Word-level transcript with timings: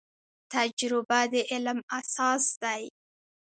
تجربه 0.53 1.19
د 1.31 1.35
علم 1.51 1.79
اساس 1.97 2.43
دی 2.63 2.83